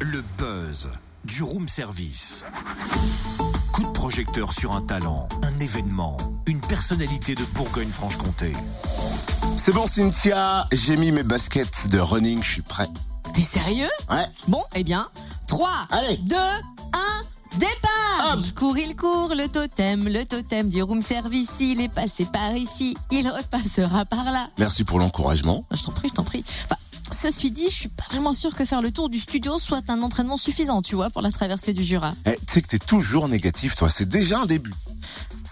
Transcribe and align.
Le 0.00 0.22
buzz 0.38 0.88
du 1.24 1.42
room 1.42 1.68
service. 1.68 2.44
Coup 3.72 3.82
de 3.82 3.88
projecteur 3.88 4.52
sur 4.52 4.72
un 4.72 4.80
talent, 4.80 5.28
un 5.42 5.58
événement, 5.60 6.16
une 6.46 6.60
personnalité 6.60 7.34
de 7.34 7.44
Bourgogne-Franche-Comté. 7.54 8.52
C'est 9.56 9.72
bon 9.72 9.86
Cynthia, 9.86 10.66
j'ai 10.72 10.96
mis 10.96 11.12
mes 11.12 11.22
baskets 11.22 11.88
de 11.90 11.98
running, 11.98 12.42
je 12.42 12.50
suis 12.50 12.62
prêt. 12.62 12.88
T'es 13.34 13.42
sérieux? 13.42 13.90
Ouais. 14.10 14.24
Bon, 14.48 14.64
eh 14.74 14.84
bien, 14.84 15.08
3, 15.46 15.70
Allez. 15.90 16.16
2, 16.16 16.36
1, 16.36 17.58
départ 17.58 18.34
Hop. 18.34 18.40
Il 18.42 18.54
court, 18.54 18.78
il 18.78 18.96
court, 18.96 19.34
le 19.34 19.48
totem, 19.48 20.08
le 20.08 20.24
totem 20.24 20.68
du 20.70 20.82
room 20.82 21.02
service, 21.02 21.56
il 21.60 21.80
est 21.80 21.92
passé 21.92 22.24
par 22.24 22.56
ici, 22.56 22.96
il 23.10 23.28
repassera 23.28 24.06
par 24.06 24.24
là. 24.24 24.48
Merci 24.58 24.84
pour 24.84 24.98
l'encouragement. 24.98 25.64
Je 25.70 25.82
t'en 25.82 25.92
prie, 25.92 26.08
je 26.08 26.14
t'en 26.14 26.24
prie. 26.24 26.44
Enfin, 26.64 26.76
ceci 27.12 27.50
dit, 27.50 27.68
je 27.68 27.74
suis 27.74 27.88
pas 27.88 28.04
vraiment 28.10 28.32
sûr 28.32 28.54
que 28.54 28.64
faire 28.64 28.82
le 28.82 28.90
tour 28.90 29.08
du 29.08 29.18
studio 29.18 29.58
soit 29.58 29.88
un 29.88 30.02
entraînement 30.02 30.36
suffisant, 30.36 30.82
tu 30.82 30.94
vois, 30.94 31.10
pour 31.10 31.22
la 31.22 31.30
traversée 31.30 31.72
du 31.72 31.82
Jura. 31.82 32.14
Eh, 32.26 32.36
tu 32.46 32.54
sais 32.54 32.62
que 32.62 32.68
t'es 32.68 32.78
toujours 32.78 33.28
négatif, 33.28 33.74
toi. 33.76 33.90
C'est 33.90 34.08
déjà 34.08 34.40
un 34.40 34.46
début. 34.46 34.72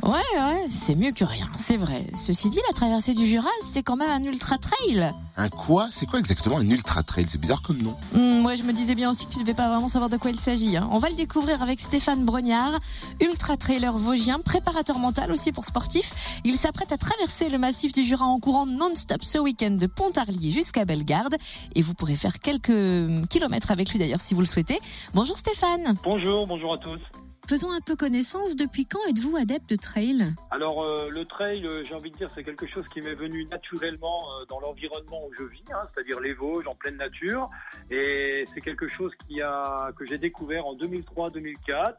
Ouais, 0.04 0.12
ouais, 0.12 0.66
c'est 0.70 0.94
mieux 0.94 1.10
que 1.10 1.24
rien, 1.24 1.50
c'est 1.56 1.76
vrai. 1.76 2.06
Ceci 2.14 2.50
dit, 2.50 2.60
la 2.68 2.72
traversée 2.72 3.14
du 3.14 3.26
Jura, 3.26 3.48
c'est 3.60 3.82
quand 3.82 3.96
même 3.96 4.08
un 4.10 4.22
ultra 4.22 4.56
trail. 4.56 5.12
Un 5.36 5.48
quoi? 5.48 5.88
C'est 5.90 6.06
quoi 6.06 6.20
exactement 6.20 6.56
un 6.58 6.70
ultra 6.70 7.02
trail 7.02 7.26
C'est 7.28 7.40
bizarre 7.40 7.62
comme 7.62 7.82
nom. 7.82 7.96
Hmm, 8.12 8.44
ouais, 8.46 8.56
je 8.56 8.62
me 8.62 8.72
disais 8.72 8.94
bien 8.94 9.10
aussi 9.10 9.26
que 9.26 9.32
tu 9.32 9.40
devais 9.40 9.54
pas 9.54 9.68
vraiment 9.68 9.88
savoir 9.88 10.08
de 10.08 10.16
quoi 10.16 10.30
il 10.30 10.38
s'agit. 10.38 10.76
hein. 10.76 10.88
On 10.92 10.98
va 11.00 11.08
le 11.10 11.16
découvrir 11.16 11.62
avec 11.62 11.80
Stéphane 11.80 12.24
Brognard, 12.24 12.78
ultra 13.20 13.56
trailer 13.56 13.92
vosgien, 13.98 14.38
préparateur 14.38 14.98
mental 15.00 15.32
aussi 15.32 15.50
pour 15.50 15.64
sportifs. 15.64 16.40
Il 16.44 16.56
s'apprête 16.56 16.92
à 16.92 16.96
traverser 16.96 17.48
le 17.48 17.58
massif 17.58 17.90
du 17.92 18.04
Jura 18.04 18.24
en 18.24 18.38
courant 18.38 18.66
non-stop 18.66 19.22
ce 19.24 19.38
week-end 19.38 19.72
de 19.72 19.86
Pontarlier 19.88 20.52
jusqu'à 20.52 20.84
Bellegarde. 20.84 21.36
Et 21.74 21.82
vous 21.82 21.94
pourrez 21.94 22.16
faire 22.16 22.38
quelques 22.38 23.26
kilomètres 23.28 23.72
avec 23.72 23.90
lui 23.90 23.98
d'ailleurs 23.98 24.20
si 24.20 24.34
vous 24.34 24.40
le 24.40 24.46
souhaitez. 24.46 24.78
Bonjour 25.12 25.36
Stéphane. 25.36 25.94
Bonjour, 26.04 26.46
bonjour 26.46 26.74
à 26.74 26.78
tous. 26.78 27.00
Faisons 27.48 27.72
un 27.72 27.80
peu 27.80 27.96
connaissance. 27.96 28.56
Depuis 28.56 28.84
quand 28.84 28.98
êtes-vous 29.08 29.34
adepte 29.38 29.70
de 29.70 29.76
trail 29.76 30.34
Alors 30.50 30.82
euh, 30.82 31.08
le 31.08 31.24
trail, 31.24 31.66
euh, 31.66 31.82
j'ai 31.82 31.94
envie 31.94 32.10
de 32.10 32.16
dire, 32.18 32.28
c'est 32.34 32.44
quelque 32.44 32.66
chose 32.66 32.84
qui 32.92 33.00
m'est 33.00 33.14
venu 33.14 33.46
naturellement 33.46 34.18
euh, 34.18 34.44
dans 34.50 34.60
l'environnement 34.60 35.22
où 35.26 35.32
je 35.32 35.44
vis, 35.44 35.64
hein, 35.72 35.80
c'est-à-dire 35.90 36.20
les 36.20 36.34
Vosges, 36.34 36.66
en 36.66 36.74
pleine 36.74 36.98
nature, 36.98 37.48
et 37.90 38.44
c'est 38.52 38.60
quelque 38.60 38.86
chose 38.86 39.12
qui 39.26 39.40
a 39.40 39.90
que 39.96 40.04
j'ai 40.04 40.18
découvert 40.18 40.66
en 40.66 40.76
2003-2004. 40.76 41.94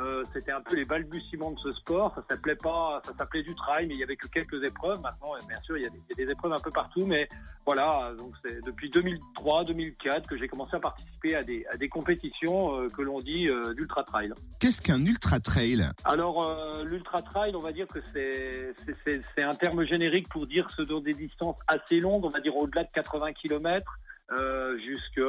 Euh, 0.00 0.24
c'était 0.32 0.52
un 0.52 0.60
peu 0.60 0.76
les 0.76 0.84
balbutiements 0.84 1.50
de 1.52 1.58
ce 1.58 1.72
sport. 1.74 2.14
Ça 2.14 2.24
s'appelait 2.28 2.56
pas, 2.56 3.00
ça 3.04 3.12
s'appelait 3.16 3.42
du 3.42 3.54
trail, 3.54 3.86
mais 3.86 3.94
il 3.94 4.00
y 4.00 4.02
avait 4.02 4.16
que 4.16 4.28
quelques 4.28 4.62
épreuves. 4.64 5.00
Maintenant, 5.00 5.32
bien 5.48 5.60
sûr, 5.62 5.76
il 5.76 5.82
y 5.82 5.86
a 5.86 5.90
des, 5.90 6.00
il 6.08 6.18
y 6.18 6.22
a 6.22 6.26
des 6.26 6.32
épreuves 6.32 6.52
un 6.52 6.60
peu 6.60 6.70
partout, 6.70 7.06
mais 7.06 7.28
voilà. 7.66 8.12
Donc 8.18 8.34
c'est 8.44 8.64
depuis 8.64 8.90
2003-2004 8.90 10.26
que 10.26 10.36
j'ai 10.36 10.48
commencé 10.48 10.76
à 10.76 10.80
participer 10.80 11.36
à 11.36 11.42
des, 11.42 11.64
à 11.70 11.76
des 11.76 11.88
compétitions 11.88 12.74
euh, 12.74 12.88
que 12.88 13.02
l'on 13.02 13.20
dit 13.20 13.48
euh, 13.48 13.74
d'ultra 13.74 14.02
trail. 14.02 14.32
Qu'est-ce 14.58 14.80
qu'un 14.80 15.04
ultra 15.04 15.40
trail? 15.40 15.90
Alors, 16.04 16.42
euh, 16.42 16.84
l'ultra 16.84 17.22
trail, 17.22 17.54
on 17.54 17.60
va 17.60 17.72
dire 17.72 17.86
que 17.86 17.98
c'est 18.14 19.42
un 19.42 19.54
terme 19.54 19.84
générique 19.84 20.28
pour 20.28 20.46
dire 20.46 20.68
ce 20.70 20.84
sont 20.86 21.00
des 21.00 21.14
distances 21.14 21.56
assez 21.66 22.00
longues, 22.00 22.24
on 22.24 22.28
va 22.28 22.40
dire 22.40 22.56
au-delà 22.56 22.84
de 22.84 22.90
80 22.92 23.32
km, 23.34 23.98
euh, 24.32 24.78
jusque 24.78 25.20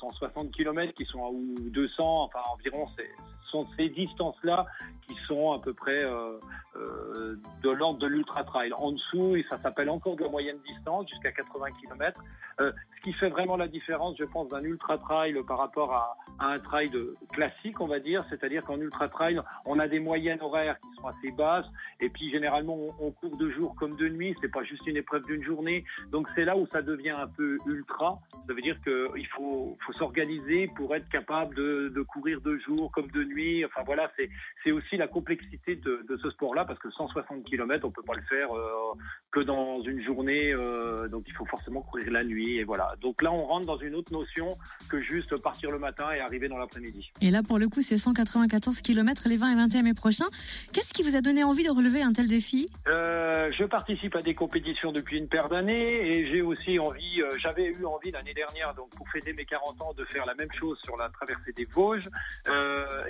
160 0.00 0.50
km 0.52 0.92
qui 0.94 1.04
sont 1.04 1.20
ou 1.32 1.54
200, 1.70 2.22
enfin 2.24 2.40
environ, 2.52 2.86
c'est- 2.96 3.10
ce 3.44 3.50
sont 3.52 3.66
ces 3.76 3.88
distances-là 3.90 4.66
qui 5.06 5.14
sont 5.28 5.52
à 5.52 5.60
peu 5.60 5.72
près 5.72 6.02
euh, 6.04 6.38
euh, 6.76 7.36
de 7.62 7.70
l'ordre 7.70 8.00
de 8.00 8.06
l'ultra 8.08 8.42
trail. 8.42 8.72
En 8.72 8.90
dessous, 8.92 9.36
et 9.36 9.46
ça 9.48 9.56
s'appelle 9.62 9.88
encore 9.88 10.16
de 10.16 10.24
la 10.24 10.28
moyenne 10.28 10.58
distance, 10.66 11.08
jusqu'à 11.08 11.30
80 11.30 11.66
km. 11.80 12.20
Euh, 12.60 12.72
ce 12.96 13.02
qui 13.02 13.12
fait 13.12 13.28
vraiment 13.28 13.56
la 13.56 13.68
différence, 13.68 14.16
je 14.18 14.24
pense, 14.24 14.48
d'un 14.48 14.62
ultra 14.64 14.98
trail 14.98 15.36
par 15.46 15.58
rapport 15.58 15.92
à, 15.94 16.16
à 16.40 16.46
un 16.54 16.58
trail 16.58 16.90
de, 16.90 17.14
classique, 17.32 17.80
on 17.80 17.86
va 17.86 18.00
dire, 18.00 18.24
c'est-à-dire 18.30 18.64
qu'en 18.64 18.80
ultra 18.80 19.08
trail, 19.08 19.40
on 19.64 19.78
a 19.78 19.86
des 19.86 20.00
moyennes 20.00 20.40
horaires 20.42 20.76
qui 20.80 20.88
sont 21.00 21.06
assez 21.06 21.30
basses, 21.30 21.66
et 22.00 22.08
puis 22.08 22.30
généralement 22.30 22.76
on, 22.76 23.06
on 23.06 23.10
court 23.10 23.36
de 23.36 23.50
jour 23.50 23.74
comme 23.76 23.96
de 23.96 24.08
nuit, 24.08 24.34
c'est 24.40 24.50
pas 24.50 24.64
juste 24.64 24.86
une 24.86 24.96
épreuve 24.96 25.24
d'une 25.26 25.42
journée, 25.42 25.84
donc 26.10 26.28
c'est 26.34 26.44
là 26.44 26.56
où 26.56 26.66
ça 26.68 26.82
devient 26.82 27.10
un 27.10 27.26
peu 27.26 27.58
ultra. 27.66 28.18
Ça 28.46 28.54
veut 28.54 28.62
dire 28.62 28.78
qu'il 28.82 29.26
faut, 29.28 29.76
faut 29.84 29.92
s'organiser 29.94 30.68
pour 30.76 30.94
être 30.94 31.08
capable 31.08 31.54
de, 31.54 31.92
de 31.94 32.02
courir 32.02 32.40
de 32.40 32.56
jour 32.58 32.90
comme 32.92 33.10
de 33.10 33.24
nuit. 33.24 33.64
Enfin 33.64 33.82
voilà, 33.84 34.10
c'est 34.64 34.70
aussi 34.70 34.96
la 34.96 35.08
complexité 35.08 35.76
de, 35.76 36.04
de 36.08 36.16
ce 36.18 36.30
sport-là, 36.30 36.64
parce 36.64 36.78
que 36.78 36.90
160 36.90 37.44
km, 37.44 37.86
on 37.86 37.90
peut 37.90 38.02
pas 38.02 38.14
le 38.14 38.22
faire 38.22 38.54
euh, 38.56 38.92
que 39.36 39.40
dans 39.42 39.82
une 39.82 40.02
journée, 40.02 40.52
euh, 40.54 41.08
donc 41.08 41.24
il 41.26 41.34
faut 41.34 41.44
forcément 41.44 41.82
courir 41.82 42.10
la 42.10 42.24
nuit, 42.24 42.56
et 42.56 42.64
voilà. 42.64 42.94
Donc 43.02 43.20
là, 43.20 43.30
on 43.32 43.44
rentre 43.44 43.66
dans 43.66 43.76
une 43.76 43.94
autre 43.94 44.10
notion 44.10 44.56
que 44.88 44.98
juste 45.02 45.36
partir 45.36 45.70
le 45.70 45.78
matin 45.78 46.10
et 46.12 46.20
arriver 46.20 46.48
dans 46.48 46.56
l'après-midi. 46.56 47.10
Et 47.20 47.30
là, 47.30 47.42
pour 47.42 47.58
le 47.58 47.68
coup, 47.68 47.82
c'est 47.82 47.98
194 47.98 48.80
km 48.80 49.28
les 49.28 49.36
20 49.36 49.52
et 49.52 49.54
21 49.56 49.82
mai 49.82 49.92
prochains. 49.94 50.24
Qu'est-ce 50.72 50.94
qui 50.94 51.02
vous 51.02 51.16
a 51.16 51.20
donné 51.20 51.44
envie 51.44 51.64
de 51.64 51.70
relever 51.70 52.00
un 52.00 52.12
tel 52.14 52.28
défi? 52.28 52.70
Euh, 52.88 53.50
je 53.58 53.64
participe 53.64 54.16
à 54.16 54.22
des 54.22 54.34
compétitions 54.34 54.90
depuis 54.90 55.18
une 55.18 55.28
paire 55.28 55.50
d'années 55.50 56.08
et 56.16 56.28
j'ai 56.32 56.40
aussi 56.40 56.78
envie, 56.78 57.20
euh, 57.20 57.28
j'avais 57.38 57.66
eu 57.66 57.84
envie 57.84 58.10
l'année 58.12 58.32
dernière, 58.34 58.74
donc 58.74 58.88
pour 58.96 59.06
fêter 59.10 59.34
mes 59.34 59.44
40 59.44 59.82
ans, 59.82 59.92
de 59.92 60.04
faire 60.06 60.24
la 60.24 60.34
même 60.34 60.52
chose 60.58 60.78
sur 60.82 60.96
la 60.96 61.10
traversée 61.10 61.52
des 61.52 61.66
Vosges. 61.66 62.08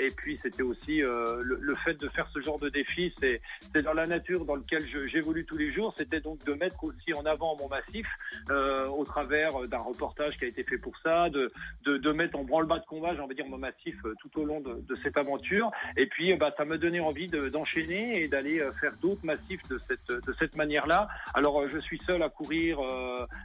Et 0.01 0.09
puis 0.17 0.39
c'était 0.43 0.63
aussi 0.63 0.99
le, 0.99 1.43
le 1.61 1.75
fait 1.85 1.95
de 1.95 2.09
faire 2.09 2.29
ce 2.35 2.41
genre 2.41 2.59
de 2.59 2.69
défi, 2.69 3.13
c'est 3.21 3.41
dans 3.83 3.93
la 3.93 4.07
nature 4.07 4.45
dans 4.45 4.57
lequel 4.57 4.85
je- 4.93 5.07
j'évolue 5.07 5.45
tous 5.45 5.57
les 5.57 5.73
jours. 5.73 5.95
C'était 5.97 6.16
donc 6.21 6.45
de 6.45 6.53
mettre 6.55 6.83
aussi 6.85 7.13
en 7.15 7.25
avant 7.25 7.57
mon 7.57 7.69
massif 7.69 8.07
euh, 8.51 8.87
au 8.89 9.05
travers 9.05 9.61
d'un 9.69 9.79
reportage 9.79 10.37
qui 10.39 10.45
a 10.45 10.49
été 10.49 10.65
fait 10.65 10.79
pour 10.79 10.97
ça, 10.99 11.29
de, 11.31 11.51
de, 11.85 12.13
mettre 12.13 12.39
en 12.39 12.45
branle-bas 12.45 12.79
de 12.79 12.87
combat, 12.87 13.15
j'ai 13.15 13.21
envie 13.21 13.35
de 13.35 13.43
dire 13.43 13.51
mon 13.51 13.59
massif 13.59 13.97
euh, 14.05 14.15
tout 14.21 14.41
au 14.41 14.45
long 14.45 14.61
de, 14.61 14.97
cette 15.03 15.17
aventure. 15.17 15.71
Et 15.97 16.07
puis, 16.07 16.33
euh, 16.33 16.37
bah, 16.37 16.53
ça 16.57 16.65
m'a 16.65 16.79
donné 16.79 17.01
envie 17.01 17.29
de- 17.29 17.49
d'enchaîner 17.49 18.23
et 18.23 18.29
d'aller 18.29 18.63
faire 18.81 18.93
d'autres 19.03 19.25
massifs 19.25 19.67
de 19.69 19.79
cette, 19.87 20.09
de 20.09 20.35
cette 20.39 20.57
manière-là. 20.57 21.09
Alors, 21.35 21.69
je 21.69 21.79
suis 21.79 22.01
seul 22.07 22.23
à 22.23 22.29
courir, 22.29 22.79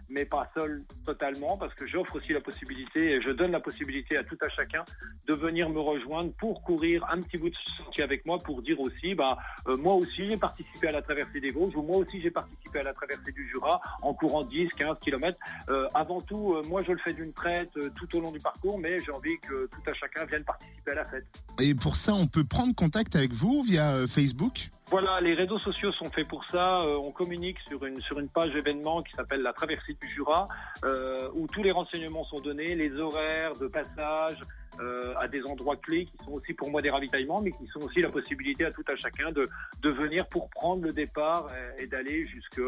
mais 0.09 0.26
pas 0.26 0.50
seul 0.56 0.84
totalement, 1.06 1.58
parce 1.58 1.74
que 1.74 1.86
j'offre 1.88 2.16
aussi 2.16 2.34
la 2.34 2.42
possibilité, 2.42 3.14
et 3.14 3.22
je 3.22 3.32
donne 3.32 3.52
la 3.52 3.59
possibilité 3.59 4.18
à 4.18 4.24
tout 4.24 4.38
à 4.42 4.50
chacun 4.50 4.84
de 5.28 5.34
venir 5.34 5.70
me 5.70 5.80
rejoindre 5.80 6.32
pour 6.34 6.64
courir 6.64 7.06
un 7.09 7.22
petit 7.22 7.38
bout 7.38 7.50
de 7.50 7.56
sentier 7.78 8.03
avec 8.03 8.26
moi, 8.26 8.38
pour 8.38 8.62
dire 8.62 8.80
aussi, 8.80 9.14
bah, 9.16 9.38
moi 9.66 9.94
aussi, 9.96 10.30
j'ai 10.30 10.38
participé 10.38 10.88
à 10.88 10.92
la 10.92 11.02
traversée 11.02 11.40
des 11.40 11.52
Vosges, 11.52 11.76
ou 11.76 11.82
moi 11.82 11.98
aussi, 11.98 12.22
j'ai 12.22 12.32
participé 12.32 12.60
à 12.79 12.83
la 12.83 12.94
traversée 12.94 13.31
du 13.31 13.47
Jura 13.49 13.81
en 14.01 14.13
courant 14.13 14.44
10, 14.44 14.69
15 14.77 14.97
kilomètres. 14.99 15.39
Euh, 15.69 15.88
avant 15.94 16.22
tout, 16.22 16.53
euh, 16.53 16.63
moi, 16.67 16.83
je 16.83 16.91
le 16.91 16.99
fais 16.99 17.13
d'une 17.13 17.33
traite 17.33 17.69
euh, 17.77 17.89
tout 17.95 18.16
au 18.16 18.22
long 18.22 18.31
du 18.31 18.39
parcours, 18.39 18.79
mais 18.79 18.99
j'ai 18.99 19.11
envie 19.11 19.38
que 19.39 19.67
tout 19.67 19.89
à 19.89 19.94
chacun 19.94 20.25
vienne 20.25 20.44
participer 20.44 20.91
à 20.91 20.95
la 20.95 21.05
fête. 21.05 21.25
Et 21.59 21.75
pour 21.75 21.95
ça, 21.95 22.13
on 22.13 22.27
peut 22.27 22.44
prendre 22.44 22.73
contact 22.75 23.16
avec 23.16 23.33
vous 23.33 23.63
via 23.63 23.91
euh, 23.91 24.07
Facebook? 24.07 24.69
Voilà, 24.91 25.22
les 25.22 25.34
réseaux 25.34 25.57
sociaux 25.59 25.94
sont 25.94 26.12
faits 26.12 26.28
pour 26.28 26.44
ça. 26.46 26.81
Euh, 26.81 26.97
on 26.97 27.12
communique 27.12 27.57
sur 27.69 27.85
une 27.85 28.02
sur 28.02 28.19
une 28.19 28.28
page 28.28 28.53
événement 28.53 29.02
qui 29.02 29.13
s'appelle 29.13 29.41
la 29.41 29.53
traversée 29.53 29.94
du 29.94 30.07
Jura, 30.13 30.47
euh, 30.84 31.29
où 31.34 31.47
tous 31.47 31.63
les 31.63 31.72
renseignements 31.72 32.25
sont 32.25 32.41
donnés, 32.41 32.75
les 32.75 32.94
horaires 33.00 33.53
de 33.56 33.68
passage. 33.68 34.38
euh, 34.79 35.13
à 35.19 35.28
des 35.28 35.44
endroits 35.44 35.75
clés 35.75 36.06
qui 36.06 36.18
sont 36.24 36.31
aussi 36.31 36.53
pour 36.53 36.69
moi 36.69 36.81
des 36.81 36.90
ravitaillements, 36.90 37.41
mais 37.41 37.52
qui 37.52 37.68
sont 37.68 37.81
aussi 37.81 38.02
la 38.02 38.09
possibilité 38.09 38.66
à 38.66 38.72
tout 38.72 38.84
à 38.88 38.96
chacun 38.96 39.31
de, 39.31 39.50
de 39.81 39.90
venir 39.90 40.25
pour 40.28 40.50
prendre 40.50 40.84
le 40.84 40.94
départ 40.94 41.50
et, 41.78 41.84
et 41.84 41.88
d'aller 41.88 42.25
jusque 42.28 42.62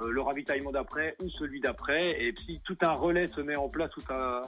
le 0.00 0.20
ravitaillement 0.20 0.72
d'après 0.72 1.16
ou 1.22 1.28
celui 1.30 1.60
d'après. 1.60 2.22
Et 2.22 2.34
si 2.46 2.60
tout 2.64 2.76
un 2.82 2.92
relais 2.92 3.28
se 3.34 3.40
met 3.40 3.56
en 3.56 3.68
place 3.68 3.90
tout 3.90 4.02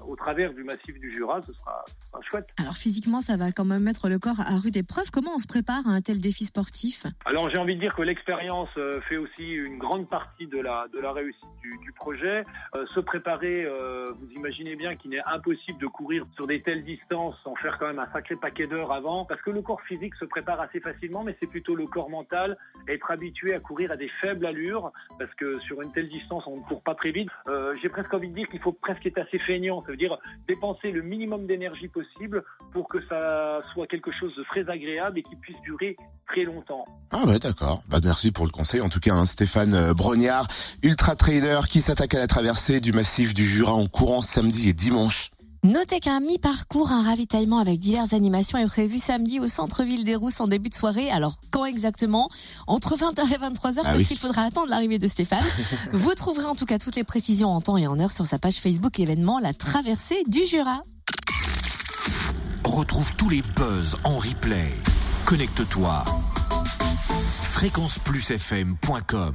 au 0.06 0.16
travers 0.16 0.52
du 0.52 0.64
massif 0.64 0.98
du 0.98 1.10
Jura, 1.10 1.40
ce 1.46 1.52
sera, 1.52 1.84
ce 1.86 2.08
sera 2.10 2.22
chouette. 2.22 2.48
Alors 2.58 2.76
physiquement, 2.76 3.20
ça 3.20 3.36
va 3.36 3.52
quand 3.52 3.64
même 3.64 3.82
mettre 3.82 4.08
le 4.08 4.18
corps 4.18 4.40
à 4.40 4.58
rude 4.58 4.76
épreuve. 4.76 5.10
Comment 5.10 5.32
on 5.34 5.38
se 5.38 5.46
prépare 5.46 5.86
à 5.86 5.90
un 5.90 6.00
tel 6.00 6.20
défi 6.20 6.44
sportif? 6.44 7.06
Alors 7.24 7.50
j'ai 7.50 7.58
envie 7.58 7.74
de 7.74 7.80
dire 7.80 7.94
que 7.94 8.02
l'expérience 8.02 8.68
euh, 8.76 9.00
fait 9.02 9.16
aussi 9.16 9.52
une 9.52 9.78
grande 9.78 10.08
partie 10.08 10.46
de 10.46 10.58
la, 10.60 10.86
de 10.92 11.00
la 11.00 11.12
réussite 11.12 11.48
du, 11.62 11.70
du 11.78 11.92
projet. 11.92 12.44
Euh, 12.74 12.86
se 12.94 13.00
préparer, 13.00 13.64
euh, 13.64 14.12
vous 14.18 14.30
imaginez 14.36 14.76
bien 14.76 14.96
qu'il 14.96 15.14
est 15.14 15.24
impossible 15.26 15.78
de 15.80 15.86
courir 15.86 16.26
sur 16.34 16.46
des 16.46 16.62
telles 16.62 16.84
distances 16.84 17.34
sans 17.44 17.54
faire 17.56 17.78
quand 17.78 17.86
même 17.86 17.98
un 17.98 18.10
sacré 18.12 18.36
paquet 18.36 18.66
d'heures 18.66 18.92
avant, 18.92 19.24
parce 19.24 19.40
que 19.42 19.50
le 19.50 19.62
corps 19.62 19.82
physique 19.82 20.14
se 20.16 20.24
prépare 20.24 20.60
assez 20.60 20.80
facilement, 20.80 21.22
mais 21.24 21.36
c'est 21.40 21.48
plutôt 21.48 21.74
le 21.74 21.86
corps 21.86 22.10
mental, 22.10 22.56
être 22.88 23.10
habitué 23.10 23.54
à 23.54 23.60
courir 23.60 23.90
à 23.92 23.96
des 23.96 24.10
faibles 24.20 24.46
allures, 24.46 24.92
parce 25.18 25.32
que 25.34 25.39
sur 25.66 25.80
une 25.82 25.92
telle 25.92 26.08
distance, 26.08 26.44
on 26.46 26.56
ne 26.56 26.62
court 26.62 26.82
pas 26.82 26.94
très 26.94 27.10
vite. 27.10 27.28
Euh, 27.48 27.74
j'ai 27.82 27.88
presque 27.88 28.12
envie 28.12 28.28
de 28.28 28.34
dire 28.34 28.48
qu'il 28.48 28.60
faut 28.60 28.72
presque 28.72 29.06
être 29.06 29.18
assez 29.18 29.38
feignant, 29.38 29.80
ça 29.80 29.88
veut 29.88 29.96
dire 29.96 30.16
dépenser 30.48 30.90
le 30.90 31.02
minimum 31.02 31.46
d'énergie 31.46 31.88
possible 31.88 32.44
pour 32.72 32.88
que 32.88 32.98
ça 33.08 33.62
soit 33.72 33.86
quelque 33.86 34.10
chose 34.12 34.34
de 34.36 34.42
très 34.44 34.68
agréable 34.68 35.18
et 35.18 35.22
qui 35.22 35.36
puisse 35.36 35.60
durer 35.62 35.96
très 36.26 36.44
longtemps. 36.44 36.84
Ah 37.10 37.24
ouais, 37.26 37.38
d'accord. 37.38 37.82
Bah 37.88 37.98
merci 38.02 38.32
pour 38.32 38.44
le 38.44 38.50
conseil. 38.50 38.80
En 38.80 38.88
tout 38.88 39.00
cas, 39.00 39.14
hein, 39.14 39.24
Stéphane 39.24 39.74
euh, 39.74 39.94
Brognard, 39.94 40.46
ultra 40.82 41.16
trader 41.16 41.60
qui 41.68 41.80
s'attaque 41.80 42.14
à 42.14 42.18
la 42.18 42.26
traversée 42.26 42.80
du 42.80 42.92
massif 42.92 43.34
du 43.34 43.44
Jura 43.44 43.72
en 43.72 43.86
courant 43.86 44.22
samedi 44.22 44.68
et 44.68 44.72
dimanche. 44.72 45.30
Notez 45.62 46.00
qu'un 46.00 46.20
mi-parcours, 46.20 46.90
un 46.90 47.02
ravitaillement 47.02 47.58
avec 47.58 47.78
diverses 47.78 48.14
animations 48.14 48.56
est 48.56 48.64
prévu 48.66 48.98
samedi 48.98 49.40
au 49.40 49.46
centre-ville 49.46 50.04
des 50.04 50.16
Rousses 50.16 50.40
en 50.40 50.48
début 50.48 50.70
de 50.70 50.74
soirée. 50.74 51.10
Alors, 51.10 51.36
quand 51.50 51.66
exactement? 51.66 52.30
Entre 52.66 52.96
20h 52.96 53.30
et 53.30 53.36
23h, 53.36 53.80
Ah 53.80 53.82
parce 53.84 53.98
oui. 53.98 54.06
qu'il 54.06 54.16
faudra 54.16 54.40
attendre 54.42 54.68
l'arrivée 54.70 54.98
de 54.98 55.06
Stéphane. 55.06 55.44
Vous 55.92 56.14
trouverez 56.14 56.46
en 56.46 56.54
tout 56.54 56.64
cas 56.64 56.78
toutes 56.78 56.96
les 56.96 57.04
précisions 57.04 57.50
en 57.50 57.60
temps 57.60 57.76
et 57.76 57.86
en 57.86 58.00
heure 58.00 58.10
sur 58.12 58.24
sa 58.24 58.38
page 58.38 58.54
Facebook 58.56 58.98
événement 58.98 59.38
La 59.38 59.52
Traversée 59.52 60.22
du 60.28 60.46
Jura. 60.46 60.82
Retrouve 62.64 63.12
tous 63.16 63.28
les 63.28 63.42
buzz 63.42 63.96
en 64.04 64.16
replay. 64.16 64.72
Connecte-toi. 65.26 66.04
fréquenceplusfm.com 67.42 69.34